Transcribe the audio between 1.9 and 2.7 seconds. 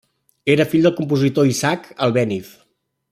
Albéniz.